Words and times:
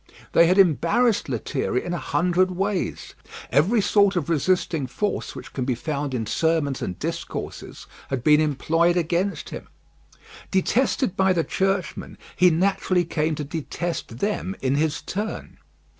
They 0.31 0.47
had 0.47 0.57
embarrassed 0.57 1.29
Lethierry 1.29 1.83
in 1.85 1.93
a 1.93 1.99
hundred 1.99 2.49
ways; 2.49 3.13
every 3.51 3.81
sort 3.81 4.15
of 4.15 4.31
resisting 4.31 4.87
force 4.87 5.35
which 5.35 5.53
can 5.53 5.63
be 5.63 5.75
found 5.75 6.15
in 6.15 6.25
sermons 6.25 6.81
and 6.81 6.97
discourses 6.97 7.85
had 8.09 8.23
been 8.23 8.41
employed 8.41 8.97
against 8.97 9.49
him. 9.51 9.67
Detested 10.49 11.15
by 11.15 11.33
the 11.33 11.43
churchmen, 11.43 12.17
he 12.35 12.49
naturally 12.49 13.05
came 13.05 13.35
to 13.35 13.43
detest 13.43 14.17
them 14.17 14.55
in 14.59 14.73
his 14.73 15.03
turn. 15.03 15.59